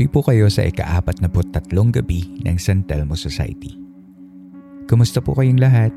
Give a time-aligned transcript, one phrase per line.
[0.00, 3.76] Tuloy po kayo sa ika-apat na tatlong gabi ng San Telmo Society.
[4.88, 5.92] Kumusta po kayong lahat?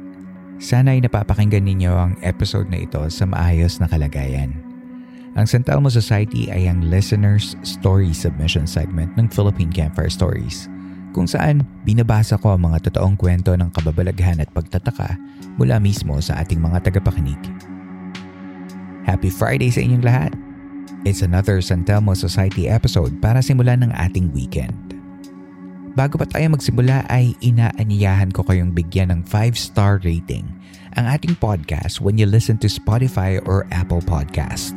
[0.59, 4.59] Sana ay napapakinggan ninyo ang episode na ito sa maayos na kalagayan.
[5.39, 10.67] Ang San Telmo Society ay ang listener's story submission segment ng Philippine Campfire Stories
[11.15, 15.15] kung saan binabasa ko ang mga totoong kwento ng kababalaghan at pagtataka
[15.55, 17.39] mula mismo sa ating mga tagapakinig.
[19.07, 20.35] Happy Friday sa inyong lahat!
[21.03, 24.95] It's another San Telmo Society episode para simulan ng ating weekend.
[25.99, 30.47] Bago pa tayo magsimula ay inaanyayahan ko kayong bigyan ng 5-star rating
[30.95, 34.71] ang ating podcast when you listen to Spotify or Apple Podcast.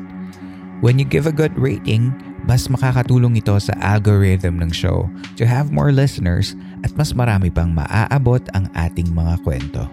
[0.83, 2.11] When you give a good rating,
[2.43, 5.07] mas makakatulong ito sa algorithm ng show
[5.39, 9.87] to have more listeners at mas marami pang maaabot ang ating mga kwento.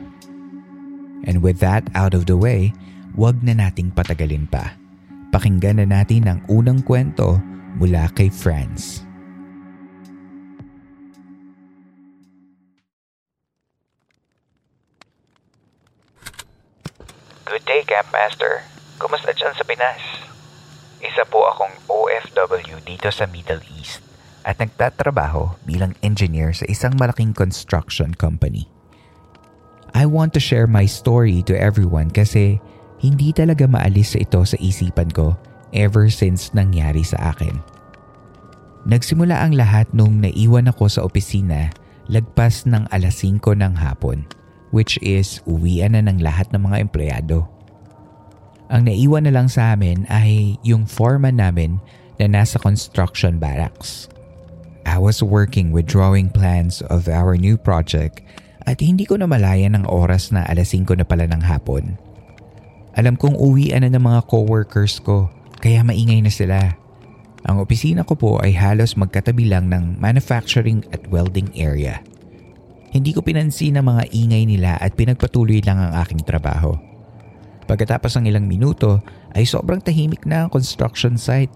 [1.29, 2.73] And with that out of the way,
[3.13, 4.81] wag na nating patagalin pa
[5.33, 7.41] Pakinggan na natin ang unang kwento
[7.81, 9.01] mula kay Franz.
[17.49, 18.61] Good day, Campmaster.
[19.01, 20.05] Kumusta dyan sa Pinas?
[21.01, 24.05] Isa po akong OFW dito sa Middle East
[24.45, 28.69] at nagtatrabaho bilang engineer sa isang malaking construction company.
[29.97, 32.61] I want to share my story to everyone kasi
[33.03, 35.35] hindi talaga maalis sa ito sa isipan ko
[35.75, 37.59] ever since nangyari sa akin.
[38.87, 41.67] Nagsimula ang lahat nung naiwan ako sa opisina
[42.07, 44.23] lagpas ng alas 5 ng hapon
[44.73, 47.45] which is uwian na ng lahat ng mga empleyado.
[48.73, 51.77] Ang naiwan na lang sa amin ay yung foreman namin
[52.17, 54.09] na nasa construction barracks.
[54.83, 58.25] I was working with drawing plans of our new project
[58.65, 61.95] at hindi ko na malaya ng oras na alas 5 na pala ng hapon.
[62.93, 65.25] Alam kong uwian na ng mga coworkers ko
[65.57, 66.77] kaya maingay na sila.
[67.49, 72.05] Ang opisina ko po ay halos magkatabi lang ng manufacturing at welding area.
[72.93, 76.77] Hindi ko pinansin ang mga ingay nila at pinagpatuloy lang ang aking trabaho.
[77.65, 79.01] Pagkatapos ng ilang minuto
[79.33, 81.51] ay sobrang tahimik na ang construction site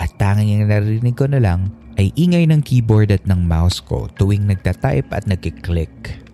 [0.00, 1.68] at tanging ang narinig ko na lang
[2.00, 6.24] ay ingay ng keyboard at ng mouse ko tuwing nagtatype at nagkiklik.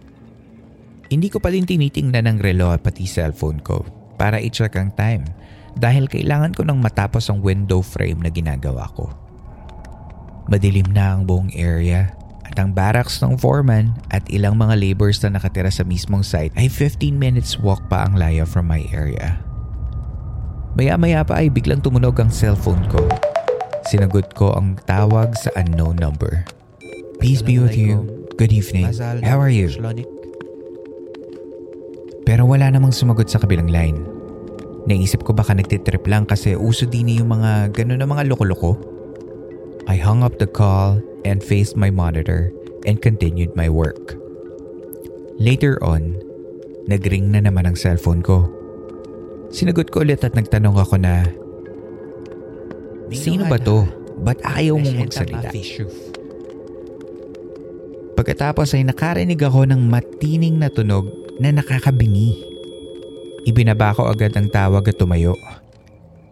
[1.10, 5.26] Hindi ko pa din tinitingnan ng relo at pati cellphone ko para i-check ang time
[5.74, 9.10] dahil kailangan ko nang matapos ang window frame na ginagawa ko.
[10.46, 12.14] Madilim na ang buong area
[12.44, 16.68] at ang barracks ng foreman at ilang mga laborers na nakatira sa mismong site ay
[16.68, 19.40] 15 minutes walk pa ang layo from my area.
[20.74, 23.06] Maya-maya pa ay biglang tumunog ang cellphone ko.
[23.86, 26.44] Sinagot ko ang tawag sa unknown number.
[27.22, 28.26] Peace be with you.
[28.36, 28.90] Good evening.
[29.22, 29.70] How are you?
[32.24, 34.00] Pero wala namang sumagot sa kabilang line.
[34.84, 38.76] Naisip ko baka nagtitrip lang kasi uso din yung mga ganun na mga loko-loko.
[39.84, 42.52] I hung up the call and faced my monitor
[42.88, 44.16] and continued my work.
[45.36, 46.16] Later on,
[46.88, 48.48] nagring na naman ang cellphone ko.
[49.52, 51.28] Sinagot ko ulit at nagtanong ako na,
[53.14, 53.86] Sino ba to?
[54.24, 55.52] Ba't ayaw mong magsalita?
[58.14, 62.38] Pagkatapos ay nakarinig ako ng matining na tunog na nakakabingi.
[63.44, 65.36] Ibinaba ko agad ang tawag at tumayo.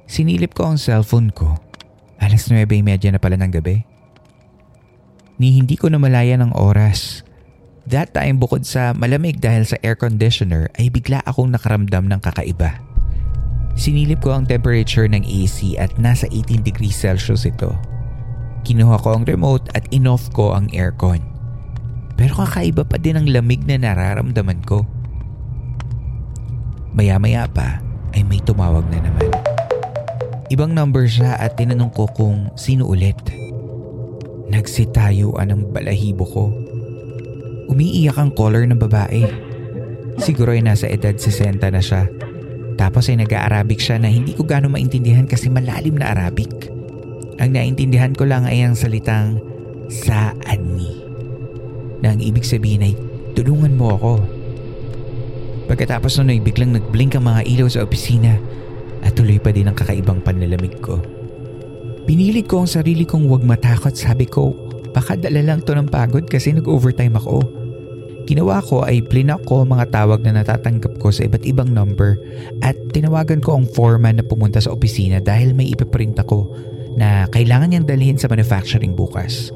[0.08, 1.58] Sinilip ko ang cellphone ko.
[2.22, 3.82] Alas 9.30 na pala ng gabi.
[5.42, 7.26] Ni hindi ko namalaya ng oras.
[7.88, 12.78] That time bukod sa malamig dahil sa air conditioner ay bigla akong nakaramdam ng kakaiba.
[13.74, 17.72] Sinilip ko ang temperature ng AC at nasa 18 degrees Celsius ito.
[18.62, 21.31] Kinuha ko ang remote at inoff ko ang aircon.
[22.22, 24.86] Pero kakaiba pa din ang lamig na nararamdaman ko.
[26.94, 27.82] Maya-maya pa
[28.14, 29.26] ay may tumawag na naman.
[30.46, 33.18] Ibang number siya at tinanong ko kung sino ulit.
[34.54, 36.44] Nagsitayuan ang balahibo ko.
[37.66, 39.26] Umiiyak ang collar ng babae.
[40.22, 42.06] Siguro ay nasa edad 60 na siya.
[42.78, 46.70] Tapos ay nag-Arabic siya na hindi ko gano'ng maintindihan kasi malalim na Arabic.
[47.42, 49.42] Ang naintindihan ko lang ay ang salitang
[49.90, 51.01] saani.
[52.02, 52.94] Na ang ibig sabihin ay
[53.38, 54.12] tulungan mo ako.
[55.70, 58.36] Pagkatapos nun ay biglang nagblink ang mga ilaw sa opisina
[59.02, 60.98] at tuloy pa din ang kakaibang panlalamig ko.
[62.02, 63.94] Pinilit ko ang sarili kong huwag matakot.
[63.94, 64.54] Sabi ko,
[64.90, 67.40] baka dala lang to ng pagod kasi nag-overtime ako.
[68.26, 72.18] Ginawa ko ay plinak ko mga tawag na natatanggap ko sa iba't ibang number
[72.62, 76.46] at tinawagan ko ang foreman na pumunta sa opisina dahil may ipiprint ako
[76.94, 79.50] na kailangan niyang dalhin sa manufacturing bukas.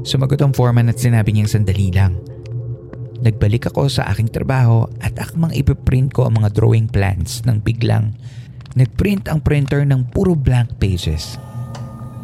[0.00, 2.16] Sumagot ang foreman at sinabi niyang sandali lang.
[3.20, 8.16] Nagbalik ako sa aking trabaho at akmang ipiprint ko ang mga drawing plans nang biglang
[8.72, 11.36] nagprint ang printer ng puro blank pages.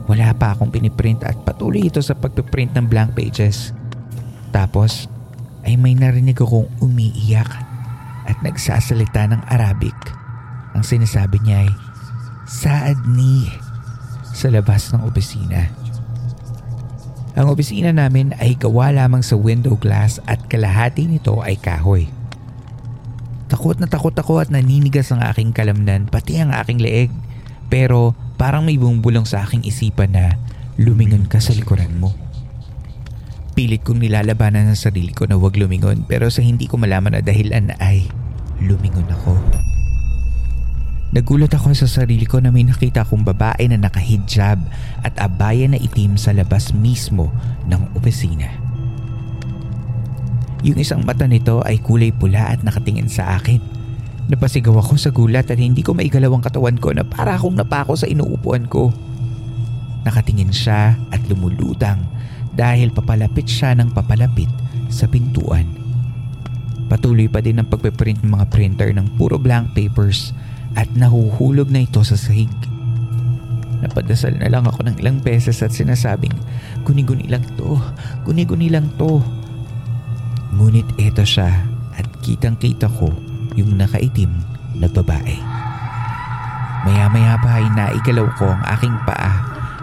[0.09, 3.77] Wala pa akong piniprint at patuloy ito sa pagpiprint ng blank pages.
[4.55, 5.11] Tapos
[5.67, 7.51] ay may narinig akong umiiyak
[8.25, 9.97] at nagsasalita ng Arabic.
[10.73, 11.71] Ang sinasabi niya ay,
[12.47, 13.51] Saad ni
[14.31, 15.86] sa labas ng opisina.
[17.37, 22.09] Ang opisina namin ay gawa lamang sa window glass at kalahati nito ay kahoy.
[23.53, 27.13] Takot na takot ako at naninigas ang aking kalamnan pati ang aking leeg.
[27.69, 30.41] Pero parang may bumubulong sa aking isipan na
[30.81, 32.17] lumingon ka sa likuran mo.
[33.53, 37.23] Pilit kong nilalabanan ang sarili ko na huwag lumingon pero sa hindi ko malaman na
[37.25, 38.09] dahilan ay
[38.65, 39.66] lumingon ako.
[41.15, 44.59] Nagulat ako sa sarili ko na may nakita akong babae na nakahijab
[45.07, 47.31] at abaya na itim sa labas mismo
[47.71, 48.51] ng opisina.
[50.67, 53.63] Yung isang mata nito ay kulay pula at nakatingin sa akin.
[54.27, 57.95] Napasigaw ako sa gulat at hindi ko maigalaw ang katawan ko na para akong napako
[57.95, 58.91] sa inuupuan ko.
[60.03, 62.03] Nakatingin siya at lumulutang
[62.59, 64.51] dahil papalapit siya ng papalapit
[64.91, 65.71] sa pintuan.
[66.91, 70.35] Patuloy pa din ang pagpiprint ng mga printer ng puro blank papers
[70.77, 72.53] at nahuhulog na ito sa sahig.
[73.81, 76.33] Napadasal na lang ako ng ilang beses at sinasabing,
[76.85, 77.81] guni-guni lang to,
[78.25, 79.21] guni-guni lang to.
[80.57, 81.49] Ngunit eto siya
[81.97, 83.13] at kitang kita ko
[83.57, 84.33] yung nakaitim
[84.77, 85.37] na babae.
[86.87, 89.33] Maya-maya pa ay naigalaw ko ang aking paa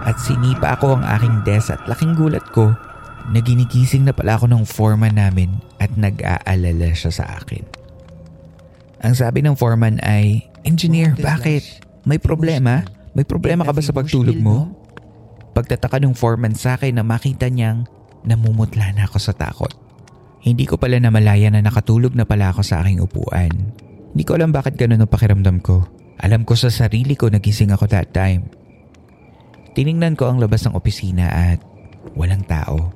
[0.07, 2.71] at sinipa ako ang aking desk at laking gulat ko
[3.31, 7.63] na ginigising na pala ako ng foreman namin at nag-aalala siya sa akin.
[9.03, 11.83] Ang sabi ng foreman ay, Engineer, bakit?
[12.07, 12.87] May problema?
[13.11, 14.71] May problema ka ba sa pagtulog mo?
[15.51, 17.85] Pagtataka ng foreman sa akin na makita niyang
[18.23, 19.71] namumutla na ako sa takot.
[20.43, 23.51] Hindi ko pala namalaya na nakatulog na pala ako sa aking upuan.
[24.11, 25.87] Hindi ko alam bakit ganun ang pakiramdam ko.
[26.19, 28.47] Alam ko sa sarili ko nagising ako that time.
[29.75, 31.59] Tiningnan ko ang labas ng opisina at
[32.15, 32.91] walang tao.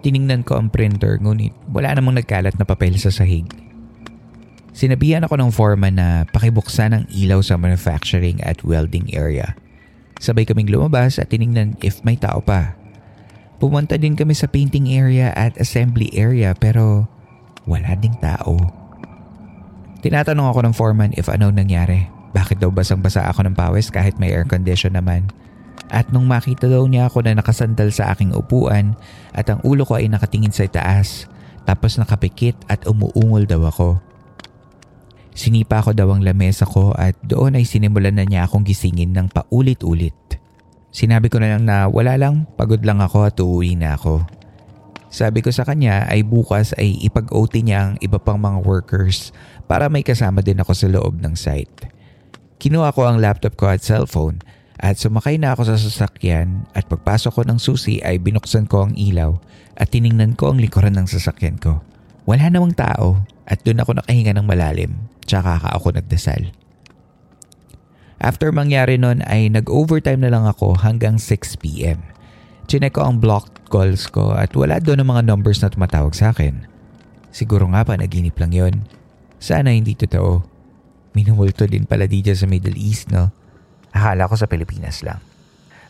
[0.00, 3.46] Tiningnan ko ang printer ngunit wala namang nagkalat na papel sa sahig.
[4.70, 9.58] Sinabihan ako ng foreman na pakibuksan ang ilaw sa manufacturing at welding area.
[10.22, 12.78] Sabay kaming lumabas at tiningnan if may tao pa.
[13.60, 17.10] Pumunta din kami sa painting area at assembly area pero
[17.68, 18.56] wala ding tao.
[20.00, 22.08] Tinatanong ako ng foreman if ano nangyari.
[22.30, 25.28] Bakit daw basang-basa ako ng pawis kahit may air condition naman?
[25.90, 28.94] At nung makita daw niya ako na nakasandal sa aking upuan
[29.34, 31.26] at ang ulo ko ay nakatingin sa itaas
[31.66, 34.09] tapos nakapikit at umuungol daw ako.
[35.30, 39.30] Sinipa ko daw ang lamesa ko at doon ay sinimulan na niya akong gisingin ng
[39.30, 40.16] paulit-ulit.
[40.90, 44.26] Sinabi ko na lang na wala lang, pagod lang ako at uuwi na ako.
[45.10, 49.34] Sabi ko sa kanya ay bukas ay ipag-OT niya ang iba pang mga workers
[49.66, 51.90] para may kasama din ako sa loob ng site.
[52.62, 54.38] Kinuha ko ang laptop ko at cellphone
[54.78, 58.94] at sumakay na ako sa sasakyan at pagpasok ko ng susi ay binuksan ko ang
[58.94, 59.34] ilaw
[59.78, 61.82] at tiningnan ko ang likuran ng sasakyan ko.
[62.26, 63.18] Wala namang tao
[63.50, 66.50] at doon ako nakahinga ng malalim tsaka ka ako nagdasal.
[68.20, 72.02] After mangyari nun ay nag-overtime na lang ako hanggang 6pm.
[72.68, 76.30] Chinek ko ang blocked calls ko at wala doon ang mga numbers na tumatawag sa
[76.34, 76.68] akin.
[77.32, 78.74] Siguro nga pa naginip lang yon.
[79.40, 80.44] Sana hindi totoo.
[81.16, 83.32] Minumulto din pala dito sa Middle East no?
[83.90, 85.18] Akala ko sa Pilipinas lang.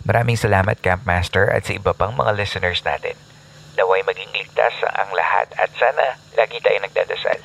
[0.06, 3.18] Maraming salamat Campmaster at sa iba pang mga listeners natin.
[3.78, 7.38] Naway maging ligtas ang lahat at sana lagi tayo nagdadasal.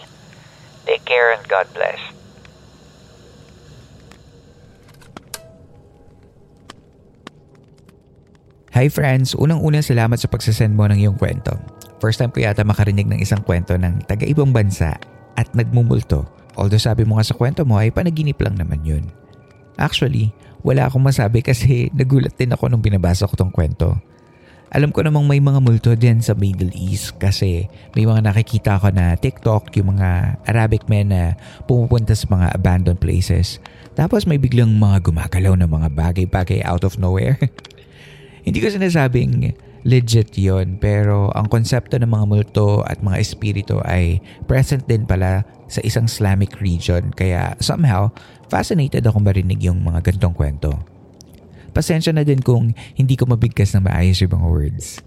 [0.86, 2.02] Take care and God bless.
[8.76, 9.32] Hi friends!
[9.40, 11.56] Unang-una salamat sa pagsasend mo ng iyong kwento.
[12.04, 15.00] First time ko yata makarinig ng isang kwento ng taga-ibang bansa
[15.40, 16.28] at nagmumulto.
[16.60, 19.08] Although sabi mo nga sa kwento mo ay panaginip lang naman yun.
[19.80, 23.96] Actually, wala akong masabi kasi nagulat din ako nung binabasa ko tong kwento.
[24.76, 28.92] Alam ko namang may mga multo din sa Middle East kasi may mga nakikita ko
[28.92, 33.64] na TikTok, yung mga Arabic men na pumupunta sa mga abandoned places.
[33.96, 37.40] Tapos may biglang mga gumagalaw na mga bagay-bagay out of nowhere.
[38.46, 39.56] Hindi ko sinasabing
[39.88, 45.48] legit yon pero ang konsepto ng mga multo at mga espiritu ay present din pala
[45.72, 48.12] sa isang Islamic region kaya somehow
[48.52, 50.76] fascinated ako marinig yung mga gantong kwento.
[51.76, 55.04] Pasensya na din kung hindi ko mabigkas ng maayos yung mga words.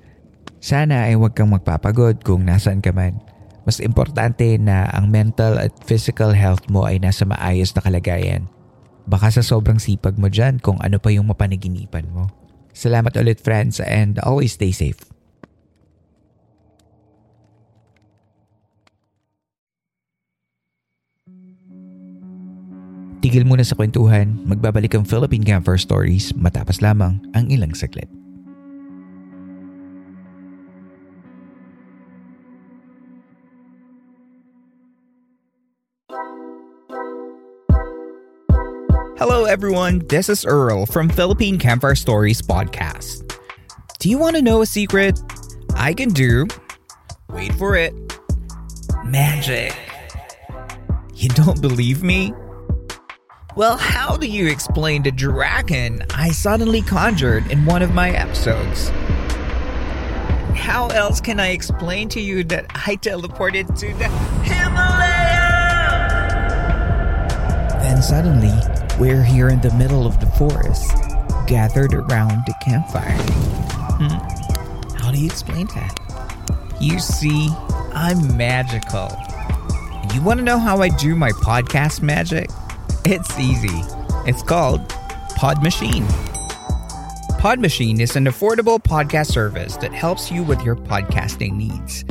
[0.61, 3.17] Sana ay huwag kang magpapagod kung nasaan ka man.
[3.65, 8.45] Mas importante na ang mental at physical health mo ay nasa maayos na kalagayan.
[9.09, 12.29] Baka sa sobrang sipag mo dyan kung ano pa yung mapanaginipan mo.
[12.77, 15.01] Salamat ulit friends and always stay safe.
[23.19, 28.07] Tigil muna sa kwentuhan, magbabalik ang Philippine Camper Stories matapos lamang ang ilang saglit.
[39.19, 40.07] Hello, everyone.
[40.07, 43.27] This is Earl from Philippine Campfire Stories podcast.
[43.99, 45.19] Do you want to know a secret?
[45.75, 46.47] I can do.
[47.35, 47.91] Wait for it.
[49.03, 49.75] Magic.
[51.19, 52.31] You don't believe me?
[53.59, 58.91] Well, how do you explain the dragon I suddenly conjured in one of my episodes?
[60.55, 64.07] How else can I explain to you that I teleported to the
[64.45, 65.49] Himalaya?
[67.83, 68.55] Then suddenly,
[68.97, 70.93] we're here in the middle of the forest,
[71.49, 73.19] gathered around the campfire.
[73.99, 74.95] Hmm?
[74.99, 75.99] How do you explain that?
[76.81, 77.49] You see,
[77.93, 79.09] I'm magical.
[80.15, 82.49] You want to know how I do my podcast magic?
[83.11, 83.81] It's easy.
[84.27, 84.87] It's called
[85.35, 86.07] Pod Machine.
[87.39, 92.05] Pod Machine is an affordable podcast service that helps you with your podcasting needs.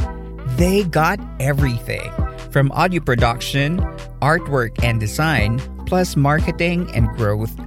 [0.58, 2.12] They got everything
[2.50, 3.77] from audio production,
[4.24, 7.66] artwork and design, plus marketing and growth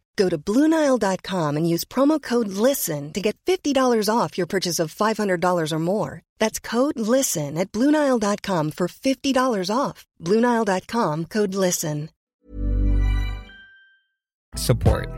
[0.15, 3.75] Go to Bluenile.com and use promo code LISTEN to get $50
[4.09, 6.21] off your purchase of $500 or more.
[6.39, 10.05] That's code LISTEN at Bluenile.com for $50 off.
[10.19, 12.09] Bluenile.com code LISTEN.
[14.55, 15.09] support.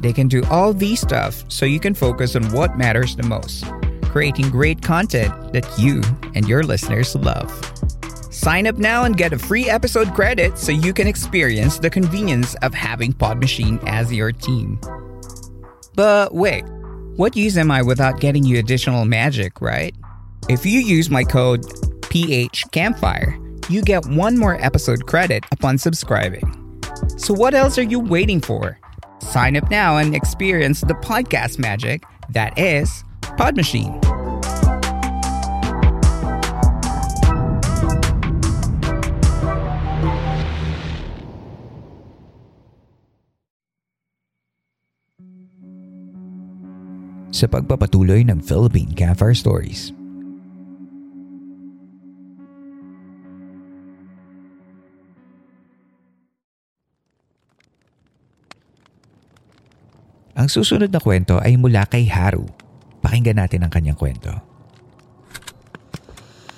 [0.00, 3.64] They can do all these stuff so you can focus on what matters the most
[4.08, 6.02] creating great content that you
[6.34, 7.52] and your listeners love.
[8.38, 12.54] Sign up now and get a free episode credit so you can experience the convenience
[12.62, 14.78] of having Pod Machine as your team.
[15.96, 16.64] But wait,
[17.16, 19.92] what use am I without getting you additional magic, right?
[20.48, 21.62] If you use my code
[22.02, 26.80] PHCampfire, you get one more episode credit upon subscribing.
[27.16, 28.78] So what else are you waiting for?
[29.18, 33.02] Sign up now and experience the podcast magic that is
[33.36, 34.00] Pod Machine.
[47.38, 49.94] Sa pagpapatuloy ng Philippine Campfire Stories.
[60.34, 62.42] Ang susunod na kwento ay mula kay Haru.
[63.06, 64.34] Pakinggan natin ang kanyang kwento.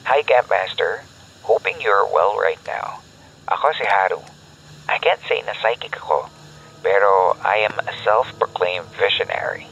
[0.08, 1.04] Hi, Campmaster.
[1.44, 3.04] Hoping you're well right now.
[3.52, 4.24] Ako si Haru.
[4.88, 6.32] I can't say na psychic ako,
[6.80, 9.68] pero I am a self-proclaimed visionary.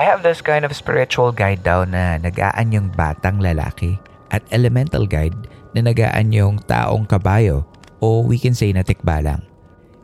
[0.00, 4.00] I have this kind of spiritual guide daw na nagaan yung batang lalaki
[4.32, 5.36] at elemental guide
[5.76, 7.68] na nagaan yung taong kabayo
[8.00, 9.44] o we can say na tikbalang.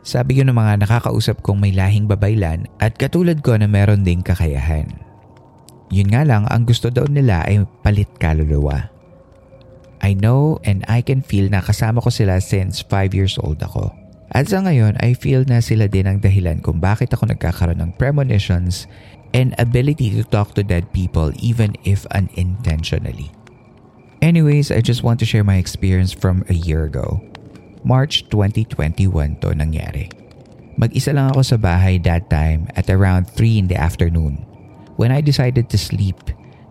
[0.05, 4.21] Sabi yun ng mga nakakausap kong may lahing babaylan at katulad ko na meron ding
[4.21, 4.85] kakayahan.
[5.89, 8.93] Yun nga lang, ang gusto daw nila ay palit kaluluwa.
[10.05, 13.89] I know and I can feel na kasama ko sila since 5 years old ako.
[14.29, 17.97] At sa ngayon, I feel na sila din ang dahilan kung bakit ako nagkakaroon ng
[17.97, 18.85] premonitions
[19.33, 23.31] and ability to talk to dead people even if unintentionally.
[24.21, 27.21] Anyways, I just want to share my experience from a year ago.
[27.85, 30.09] March 2021 to nangyari.
[30.77, 34.45] Mag-isa lang ako sa bahay that time at around 3 in the afternoon
[34.97, 36.17] when I decided to sleep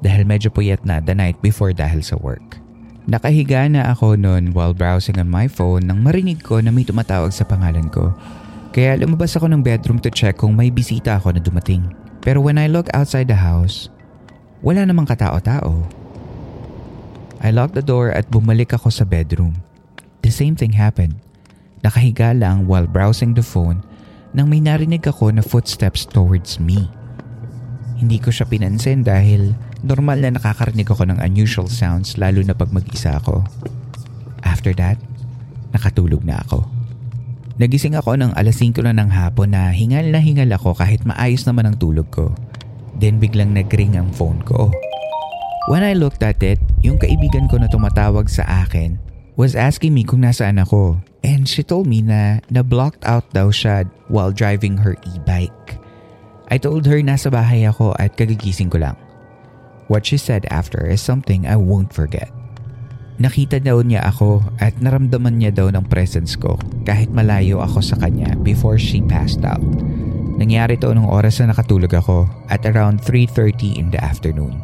[0.02, 2.60] dahil medyo puyat na the night before dahil sa work.
[3.06, 7.30] Nakahiga na ako noon while browsing on my phone nang marinig ko na may tumatawag
[7.30, 8.10] sa pangalan ko.
[8.75, 11.86] Kaya lumabas ako ng bedroom to check kung may bisita ako na dumating.
[12.26, 13.87] Pero when I look outside the house,
[14.59, 15.87] wala namang katao-tao.
[17.38, 19.62] I locked the door at bumalik ako sa bedroom.
[20.26, 21.23] The same thing happened.
[21.87, 23.87] Nakahiga lang while browsing the phone
[24.35, 26.90] nang may narinig ako na footsteps towards me.
[27.95, 29.54] Hindi ko siya pinansin dahil
[29.87, 33.47] normal na nakakarinig ako ng unusual sounds lalo na pag mag-isa ako.
[34.42, 34.99] After that,
[35.71, 36.75] nakatulog na ako.
[37.56, 41.48] Nagising ako ng alas 5 na ng hapon na hingal na hingal ako kahit maayos
[41.48, 42.36] naman ang tulog ko.
[43.00, 44.68] Then biglang nagring ang phone ko.
[45.72, 49.00] When I looked at it, yung kaibigan ko na tumatawag sa akin
[49.40, 51.00] was asking me kung nasaan ako.
[51.25, 55.80] And she told me na na-blocked out daw siya while driving her e-bike.
[56.52, 59.00] I told her nasa bahay ako at kagigising ko lang.
[59.88, 62.36] What she said after is something I won't forget.
[63.16, 67.96] Nakita daw niya ako at naramdaman niya daw ng presence ko kahit malayo ako sa
[67.96, 69.64] kanya before she passed out.
[70.37, 74.61] Nangyari to nung oras na nakatulog ako at around 3.30 in the afternoon.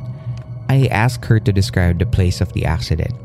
[0.68, 3.16] I asked her to describe the place of the accident.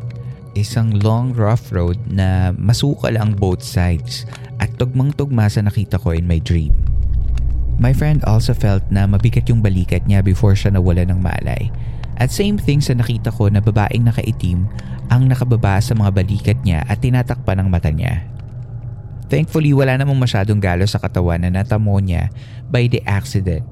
[0.56, 4.24] Isang long rough road na masukal ang both sides
[4.64, 6.72] at tugmang-tugma sa nakita ko in my dream.
[7.78, 11.68] My friend also felt na mabigat yung balikat niya before siya nawala ng malay.
[12.18, 14.66] At same thing sa nakita ko na babaeng nakaitim
[15.14, 18.26] ang nakababa sa mga balikat niya at tinatakpan ng mata niya.
[19.30, 22.34] Thankfully wala namang masyadong galo sa katawan na natamo niya
[22.74, 23.64] by the accident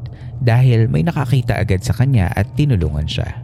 [0.43, 3.41] dahil may nakakita agad sa kanya at tinulungan siya.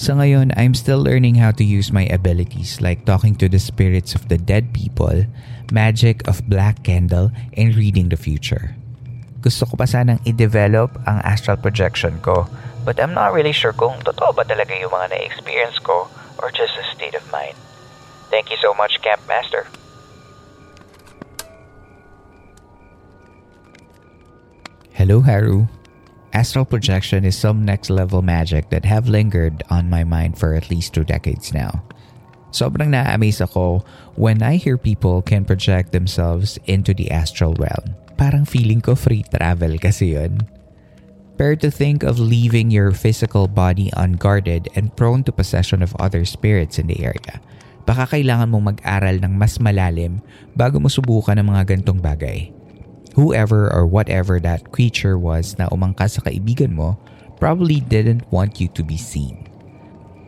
[0.00, 4.16] Sa ngayon, I'm still learning how to use my abilities like talking to the spirits
[4.16, 5.28] of the dead people,
[5.68, 7.28] magic of black candle,
[7.60, 8.72] and reading the future.
[9.44, 12.48] Gusto ko pa sanang i-develop ang astral projection ko
[12.84, 16.76] but I'm not really sure kung totoo ba talaga yung mga na-experience ko or just
[16.78, 17.56] a state of mind.
[18.30, 19.66] Thank you so much, Camp Master.
[24.92, 25.66] Hello, Haru.
[26.32, 30.70] Astral projection is some next level magic that have lingered on my mind for at
[30.70, 31.82] least two decades now.
[32.54, 33.82] Sobrang na-amaze ako
[34.14, 39.24] when I hear people can project themselves into the astral realm parang feeling ko free
[39.24, 40.44] travel kasi yun.
[41.40, 46.28] Pero to think of leaving your physical body unguarded and prone to possession of other
[46.28, 47.40] spirits in the area,
[47.88, 50.20] baka kailangan mong mag-aral ng mas malalim
[50.52, 52.52] bago mo subukan ng mga gantong bagay.
[53.16, 57.00] Whoever or whatever that creature was na umangkas sa kaibigan mo
[57.40, 59.48] probably didn't want you to be seen.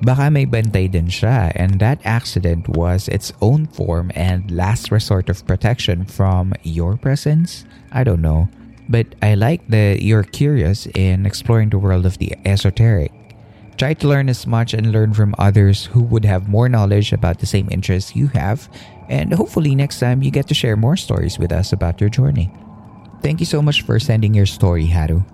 [0.01, 5.29] Baka may bantay din siya and that accident was its own form and last resort
[5.29, 7.69] of protection from your presence?
[7.93, 8.49] I don't know.
[8.93, 13.09] But I like that you're curious in exploring the world of the esoteric.
[13.81, 17.41] Try to learn as much and learn from others who would have more knowledge about
[17.41, 18.69] the same interests you have,
[19.09, 22.53] and hopefully next time you get to share more stories with us about your journey.
[23.25, 25.25] Thank you so much for sending your story, Haru.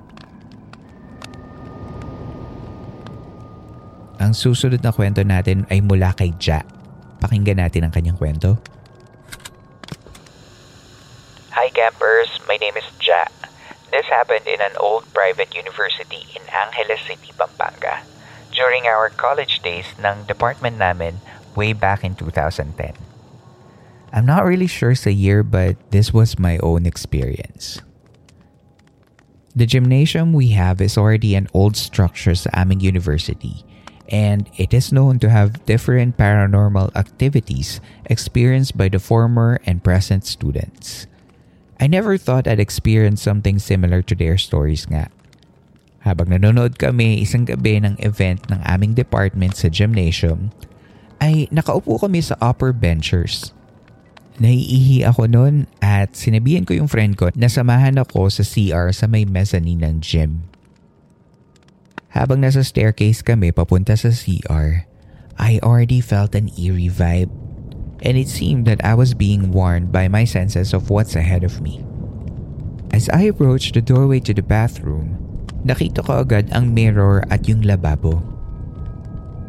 [4.22, 6.62] Ang susunod na kwento natin ay mula kay Ja.
[7.18, 8.62] Pakinggan natin ang kanyang kwento.
[11.58, 13.26] Hi campers, my name is Ja.
[13.90, 18.04] This happened in an old private university in Angeles City, Pampanga
[18.52, 21.20] during our college days ng department namin
[21.56, 22.94] way back in 2010.
[24.12, 27.80] I'm not really sure sa year but this was my own experience.
[29.58, 33.64] The gymnasium we have is already an old structure sa aming university
[34.08, 40.24] and it is known to have different paranormal activities experienced by the former and present
[40.24, 41.07] students.
[41.78, 45.14] I never thought I'd experience something similar to their stories nga.
[46.02, 50.50] Habang nanonood kami isang gabi ng event ng aming department sa gymnasium,
[51.22, 53.54] ay nakaupo kami sa upper benchers.
[54.38, 59.10] Naiihi ako noon at sinabihan ko yung friend ko na samahan ako sa CR sa
[59.10, 60.46] may mezzanine ng gym.
[62.14, 64.86] Habang nasa staircase kami papunta sa CR,
[65.38, 67.47] I already felt an eerie vibe.
[68.02, 71.58] And it seemed that I was being warned by my senses of what's ahead of
[71.58, 71.82] me.
[72.94, 75.18] As I approached the doorway to the bathroom,
[75.66, 78.22] nakita ko agad ang mirror at yung lababo.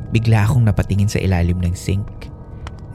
[0.09, 2.09] Bigla akong napatingin sa ilalim ng sink.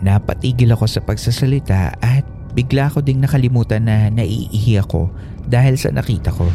[0.02, 2.26] Napatigil ako sa pagsasalita at
[2.58, 5.10] bigla ko ding nakalimutan na naiihi ako
[5.46, 6.50] dahil sa nakita ko.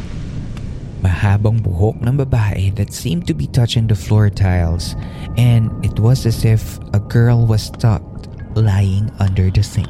[1.00, 5.00] Mahabang buhok ng babae that seemed to be touching the floor tiles
[5.40, 8.09] and it was as if a girl was tucked
[8.58, 9.90] lying under the sink.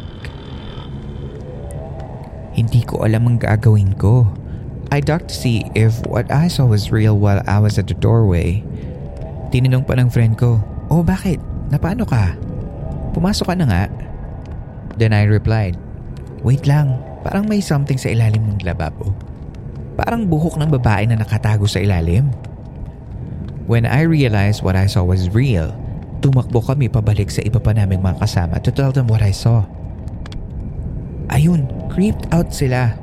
[2.56, 4.28] Hindi ko alam ang gagawin ko.
[4.90, 7.96] I ducked to see if what I saw was real while I was at the
[7.96, 8.66] doorway.
[9.54, 11.38] Tinanong pa ng friend ko, Oh bakit?
[11.70, 12.34] Napano ka?
[13.14, 13.84] Pumasok ka na nga.
[14.98, 15.78] Then I replied,
[16.42, 19.14] Wait lang, parang may something sa ilalim ng lababo.
[19.96, 22.34] Parang buhok ng babae na nakatago sa ilalim.
[23.70, 25.70] When I realized what I saw was real,
[26.20, 29.64] tumakbo kami pabalik sa iba pa naming mga kasama to tell them what I saw.
[31.32, 32.98] Ayun, creeped out sila.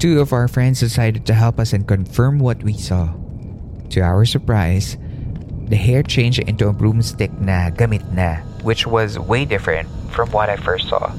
[0.00, 3.12] Two of our friends decided to help us and confirm what we saw.
[3.92, 4.96] To our surprise,
[5.68, 10.48] the hair changed into a broomstick na gamit na, which was way different from what
[10.48, 11.12] I first saw.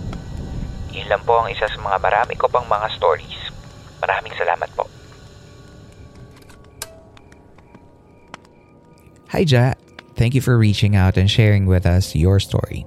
[0.92, 3.40] Yun lang po ang isa sa mga marami ko pang mga stories.
[4.04, 4.90] Maraming salamat po.
[9.32, 9.72] Hi, Ja.
[10.16, 12.86] Thank you for reaching out and sharing with us your story.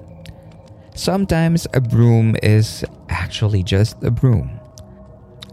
[0.95, 4.61] Sometimes a broom is actually just a broom.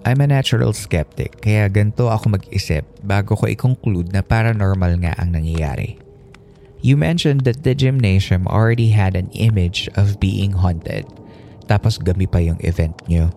[0.06, 5.34] I'm a natural skeptic kaya ganito ako mag-isip bago ko i-conclude na paranormal nga ang
[5.38, 6.02] nangyayari.
[6.82, 11.06] You mentioned that the gymnasium already had an image of being haunted.
[11.70, 13.30] Tapos gabi pa yung event nyo.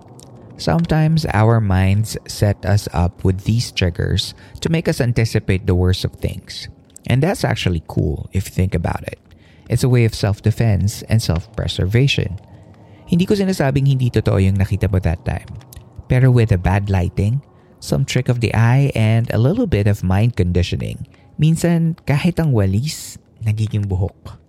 [0.57, 4.33] Sometimes our minds set us up with these triggers
[4.65, 6.73] to make us anticipate the worst of things.
[7.07, 9.21] And that's actually cool if you think about it.
[9.69, 12.37] It's a way of self-defense and self-preservation.
[13.09, 15.49] Hindi ko sinasabing hindi totoo yung nakita mo that time.
[16.09, 17.41] Pero with a bad lighting,
[17.81, 21.05] some trick of the eye, and a little bit of mind conditioning,
[21.37, 24.41] minsan kahit ang walis, nagiging buhok.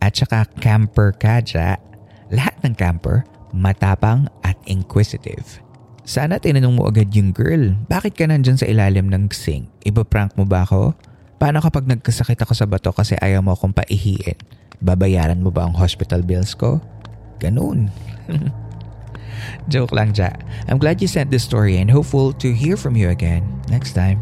[0.00, 1.76] At saka camper ka, ja.
[2.32, 5.60] Lahat ng camper, matapang at inquisitive.
[6.04, 9.68] Sana tinanong mo agad yung girl, bakit ka nandyan sa ilalim ng sink?
[9.84, 10.96] Iba-prank mo ba ako?
[11.40, 14.36] Paano kapag nagkasakit ako sa bato kasi ayaw mo akong paihiin?
[14.84, 16.84] Babayaran mo ba ang hospital bills ko?
[17.40, 17.88] Ganun.
[19.72, 20.36] Joke lang, Ja.
[20.68, 23.40] I'm glad you sent this story and hopeful to hear from you again
[23.72, 24.20] next time.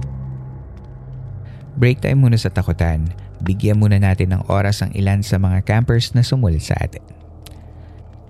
[1.75, 3.11] Break time muna sa takutan.
[3.43, 7.03] Bigyan muna natin ng oras ang ilan sa mga campers na sumulit sa atin.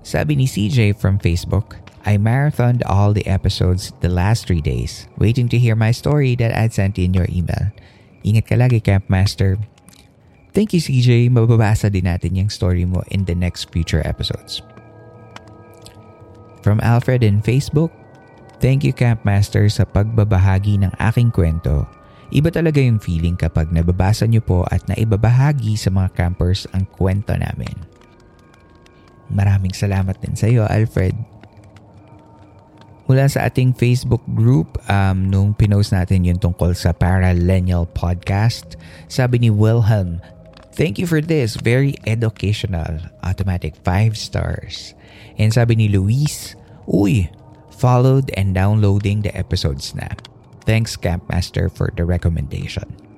[0.01, 1.77] Sabi ni CJ from Facebook,
[2.09, 6.57] I marathoned all the episodes the last three days, waiting to hear my story that
[6.57, 7.69] I'd sent in your email.
[8.23, 9.59] Ingat ka lagi, Campmaster.
[10.51, 11.29] Thank you, CJ.
[11.29, 14.65] Mababasa din natin yung story mo in the next future episodes.
[16.59, 17.93] From Alfred in Facebook,
[18.59, 21.87] Thank you Campmaster sa pagbabahagi ng aking kwento.
[22.29, 27.31] Iba talaga yung feeling kapag nababasa niyo po at naibabahagi sa mga campers ang kwento
[27.39, 27.71] namin.
[29.31, 31.15] Maraming salamat din sa iyo, Alfred.
[33.09, 38.77] Mula sa ating Facebook group, um, nung pinost natin yung tungkol sa Paralenial Podcast,
[39.09, 40.21] sabi ni Wilhelm,
[40.77, 41.57] Thank you for this.
[41.57, 43.01] Very educational.
[43.25, 44.93] Automatic 5 stars.
[45.41, 46.53] And sabi ni Luis,
[46.85, 47.33] Uy,
[47.73, 50.13] followed and downloading the episodes na.
[50.69, 53.08] Thanks Campmaster for the recommendation.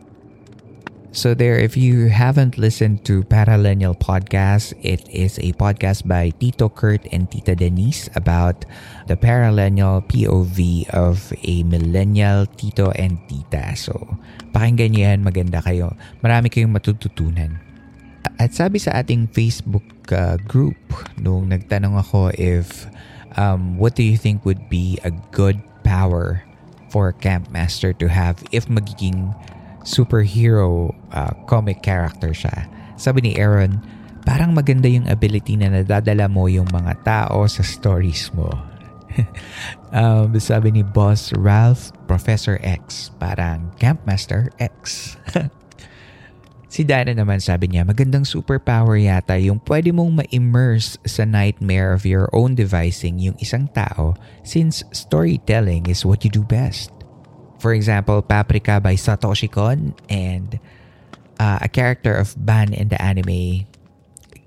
[1.12, 6.72] So there, if you haven't listened to Paralenial Podcast, it is a podcast by Tito
[6.72, 8.64] Kurt and Tita Denise about
[9.12, 13.76] the paralenial POV of a millennial Tito and Tita.
[13.76, 13.92] So,
[14.56, 16.00] pakinggan niyo yan, maganda kayo.
[16.24, 17.60] Marami kayong matututunan.
[18.40, 20.80] At sabi sa ating Facebook uh, group,
[21.20, 22.88] nung nagtanong ako if
[23.36, 26.48] um, what do you think would be a good power
[26.88, 29.36] for Campmaster to have if magiging
[29.84, 32.70] superhero uh, comic character siya?
[32.98, 33.82] Sabi ni Aaron,
[34.24, 38.50] parang maganda yung ability na nadadala mo yung mga tao sa stories mo.
[39.92, 45.16] um, sabi ni Boss Ralph, Professor X, parang Campmaster X.
[46.72, 52.08] Si Dana naman sabi niya, magandang superpower yata yung pwede mong ma-immerse sa nightmare of
[52.08, 54.16] your own devising yung isang tao
[54.48, 57.01] since storytelling is what you do best.
[57.62, 60.58] For example, Paprika by Satoshi Kon and
[61.38, 63.70] uh, a character of Ban in the anime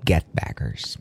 [0.03, 0.99] Get Backers.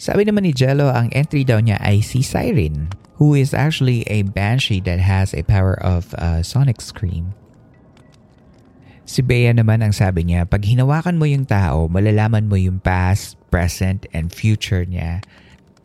[0.00, 2.88] Sabi naman ni Jello, ang entry daw niya ay si Siren,
[3.20, 7.36] who is actually a banshee that has a power of uh, sonic scream.
[9.04, 13.36] Si Bea naman ang sabi niya, pag hinawakan mo yung tao, malalaman mo yung past,
[13.52, 15.20] present, and future niya.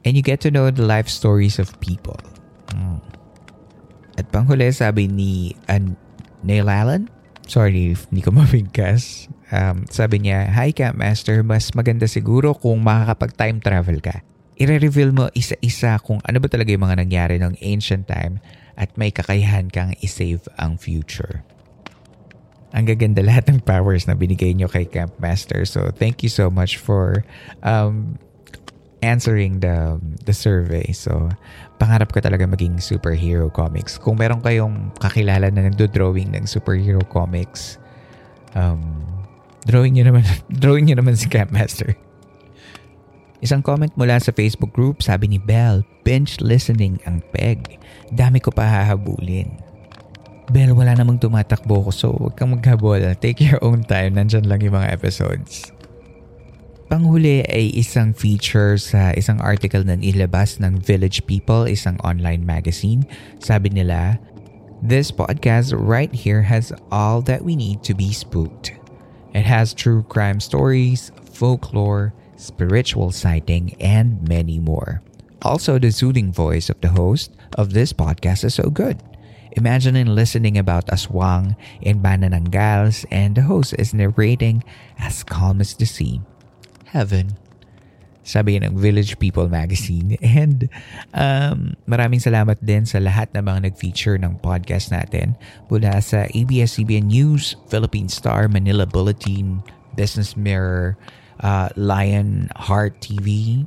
[0.07, 2.15] And you get to know the life stories of people.
[2.71, 3.03] Hmm.
[4.15, 5.99] At panghuli, sabi ni An
[6.45, 7.11] Neil Allen,
[7.45, 9.27] sorry if hindi ko mabigkas.
[9.53, 14.25] Um, sabi niya, Hi Camp Master, mas maganda siguro kung makakapag-time travel ka.
[14.55, 18.39] I-reveal mo isa-isa kung ano ba talaga yung mga nangyari ng ancient time
[18.79, 21.43] at may kakayahan kang isave ang future.
[22.75, 25.63] Ang gaganda lahat ng powers na binigay nyo kay Camp Master.
[25.63, 27.23] So, thank you so much for
[27.63, 28.19] um,
[28.99, 29.95] answering the
[30.27, 30.91] the survey.
[30.91, 31.31] So,
[31.75, 33.99] pangarap ko talaga maging superhero comics.
[33.99, 37.77] Kung meron kayong kakilala na nagdo-drawing ng superhero comics,
[38.55, 39.03] um,
[39.67, 40.23] drawing nyo naman,
[40.63, 41.95] drawing nyo naman si Camp Master.
[43.43, 47.77] Isang comment mula sa Facebook group, sabi ni Belle, bench listening ang peg.
[48.09, 49.59] Dami ko pa hahabulin.
[50.49, 53.01] Bel, wala namang tumatakbo ko so huwag kang maghabol.
[53.17, 54.13] Take your own time.
[54.15, 55.74] Nandyan lang yung mga episodes.
[56.85, 63.09] Panghuli ay isang feature sa isang article na nilabas ng Village People, isang online magazine.
[63.41, 64.21] Sabi nila,
[64.85, 68.69] This podcast right here has all that we need to be spooked.
[69.33, 75.01] It has true crime stories, folklore, spiritual sighting, and many more.
[75.41, 79.01] Also, the soothing voice of the host of this podcast is so good.
[79.57, 84.61] Imagine listening about Aswang in Mananangals and the host is narrating
[85.01, 86.21] as calm as the sea.
[86.95, 87.35] Heaven.
[88.25, 90.15] Sabi ng Village People magazine.
[90.23, 90.71] And
[91.11, 95.35] um, maraming salamat din sa lahat ng mga nag-feature ng podcast natin
[95.67, 99.59] mula sa ABS-CBN News, Philippine Star, Manila Bulletin,
[99.93, 100.95] Business Mirror,
[101.43, 103.61] uh, Lion Heart TV,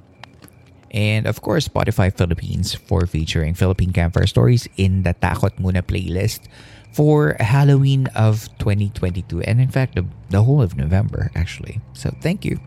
[0.91, 6.49] and of course, Spotify Philippines for featuring Philippine Campfire Stories in the Takot Muna playlist
[6.93, 9.43] for Halloween of 2022.
[9.43, 11.81] And in fact, the, the whole of November, actually.
[11.93, 12.59] So thank you.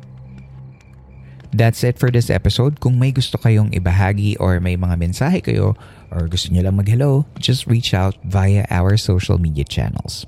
[1.52, 2.80] That's it for this episode.
[2.80, 5.76] Kung may gusto kayong ibahagi or may mga mensahe kayo
[6.08, 10.24] or gusto nyo lang mag-hello, just reach out via our social media channels.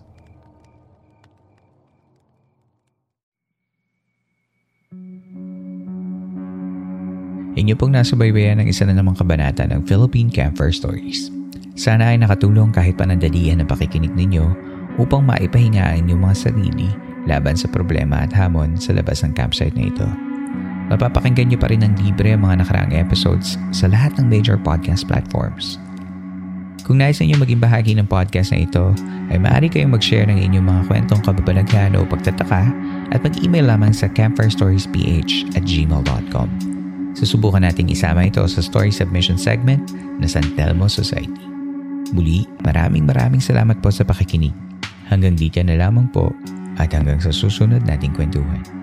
[7.53, 11.31] Inyo pong nasa baybayan ng isa na namang kabanata ng Philippine Campfire Stories.
[11.79, 14.43] Sana ay nakatulong kahit panandalian ang pakikinig ninyo
[14.99, 16.89] upang maipahingaan yung mga sarili
[17.23, 20.33] laban sa problema at hamon sa labas ng campsite na ito.
[20.91, 25.08] Mapapakinggan nyo pa rin ng libre ang mga nakaraang episodes sa lahat ng major podcast
[25.08, 25.80] platforms.
[26.84, 28.91] Kung nais ninyo maging bahagi ng podcast na ito,
[29.32, 32.67] ay maaari kayong mag-share ng inyong mga kwentong kababalaghan o pagtataka
[33.15, 34.91] at mag-email lamang sa campfirestoriesph
[35.56, 36.48] at gmail.com.
[37.15, 41.48] Susubukan nating isama ito sa story submission segment na San Telmo Society.
[42.12, 44.52] Muli, maraming maraming salamat po sa pakikinig.
[45.08, 46.36] Hanggang dito na lamang po
[46.76, 48.83] at hanggang sa susunod nating kwentuhan.